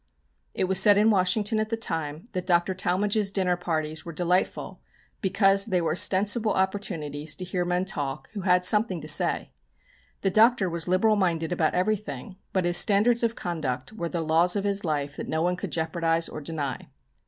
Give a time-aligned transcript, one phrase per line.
[0.55, 2.73] It was said in Washington at the time that Dr.
[2.73, 4.81] Talmage's dinner parties were delightful,
[5.21, 9.51] because they were ostensible opportunities to hear men talk who had something to say.
[10.21, 14.55] The Doctor was liberal minded about everything, but his standards of conduct were the laws
[14.55, 16.87] of his life that no one could jeopardise or deny.